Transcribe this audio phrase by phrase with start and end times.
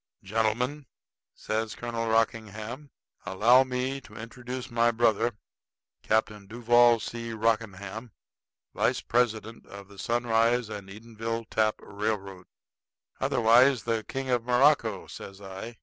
[0.23, 0.87] "Gentlemen,"
[1.35, 2.89] says Colonel Rockingham,
[3.23, 5.37] "allow me to introduce my brother,
[6.01, 7.33] Captain Duval C.
[7.33, 8.11] Rockingham,
[8.73, 12.47] vice president of the Sunrise & Edenville Tap Railroad."
[13.19, 15.77] "Otherwise the King of Morocco," says I.